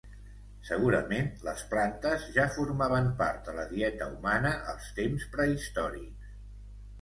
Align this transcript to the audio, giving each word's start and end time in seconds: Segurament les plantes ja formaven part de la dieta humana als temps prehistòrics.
Segurament 0.67 1.27
les 1.47 1.59
plantes 1.73 2.25
ja 2.37 2.45
formaven 2.55 3.11
part 3.19 3.45
de 3.51 3.55
la 3.59 3.67
dieta 3.75 4.09
humana 4.15 4.55
als 4.75 4.89
temps 5.01 5.29
prehistòrics. 5.37 6.35